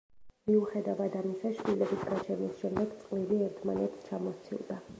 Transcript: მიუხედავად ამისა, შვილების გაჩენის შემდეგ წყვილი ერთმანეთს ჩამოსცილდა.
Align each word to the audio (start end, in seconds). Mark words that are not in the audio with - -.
მიუხედავად 0.51 1.17
ამისა, 1.19 1.51
შვილების 1.59 2.07
გაჩენის 2.13 2.57
შემდეგ 2.63 2.95
წყვილი 3.03 3.41
ერთმანეთს 3.49 4.05
ჩამოსცილდა. 4.11 4.83